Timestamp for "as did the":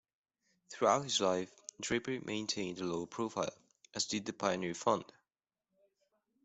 3.93-4.33